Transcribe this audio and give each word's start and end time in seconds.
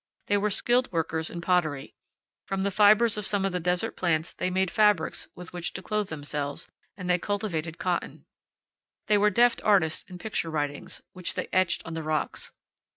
They 0.25 0.37
were 0.37 0.49
skilled 0.49 0.91
workers 0.91 1.29
in 1.29 1.41
pottery. 1.41 1.93
From 2.47 2.63
the 2.63 2.71
fibers 2.71 3.17
of 3.19 3.27
some 3.27 3.45
of 3.45 3.51
the 3.51 3.59
desert 3.59 3.95
plants 3.95 4.33
they 4.33 4.49
made 4.49 4.71
fabrics 4.71 5.27
with 5.35 5.53
which 5.53 5.73
to 5.73 5.83
clothe 5.83 6.09
themselves, 6.09 6.67
and 6.97 7.07
they 7.07 7.19
cultivated 7.19 7.77
cotton. 7.77 8.25
They 9.05 9.19
were 9.19 9.29
deft 9.29 9.61
artists 9.63 10.03
in 10.09 10.17
picture 10.17 10.49
writings, 10.49 11.03
which 11.13 11.35
they 11.35 11.49
etched 11.53 11.83
on 11.85 11.93
the 11.93 12.01
rocks. 12.01 12.51